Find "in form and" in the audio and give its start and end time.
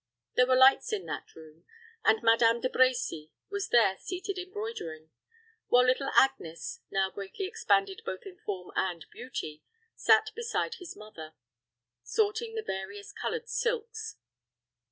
8.25-9.05